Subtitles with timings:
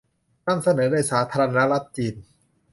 [0.45, 2.15] นำเสนอโดยสาธารณรัฐจีน